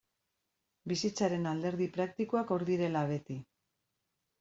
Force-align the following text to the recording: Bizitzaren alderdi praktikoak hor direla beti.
Bizitzaren 0.93 1.47
alderdi 1.53 1.91
praktikoak 2.01 2.59
hor 2.59 2.69
direla 2.75 3.09
beti. 3.17 3.43